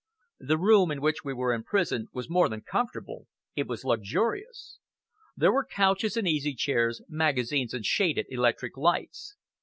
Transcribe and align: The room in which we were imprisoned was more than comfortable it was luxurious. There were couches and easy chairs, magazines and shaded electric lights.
The 0.39 0.57
room 0.57 0.89
in 0.89 0.99
which 0.99 1.23
we 1.23 1.31
were 1.31 1.53
imprisoned 1.53 2.07
was 2.11 2.27
more 2.27 2.49
than 2.49 2.61
comfortable 2.61 3.27
it 3.55 3.67
was 3.67 3.85
luxurious. 3.85 4.79
There 5.37 5.53
were 5.53 5.63
couches 5.63 6.17
and 6.17 6.27
easy 6.27 6.55
chairs, 6.55 7.03
magazines 7.07 7.71
and 7.75 7.85
shaded 7.85 8.25
electric 8.27 8.77
lights. 8.77 9.35